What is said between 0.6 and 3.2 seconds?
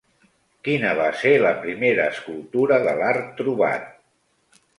Quina va ser la primera escultura de